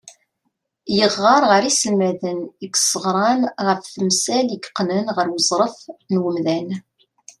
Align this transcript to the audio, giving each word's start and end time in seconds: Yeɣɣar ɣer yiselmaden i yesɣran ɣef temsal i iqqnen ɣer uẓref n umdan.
Yeɣɣar 0.97 1.43
ɣer 1.49 1.63
yiselmaden 1.65 2.39
i 2.47 2.51
yesɣran 2.71 3.41
ɣef 3.65 3.81
temsal 3.93 4.47
i 4.51 4.55
iqqnen 4.65 5.07
ɣer 5.15 5.27
uẓref 5.35 5.77
n 6.13 6.15
umdan. 6.27 6.69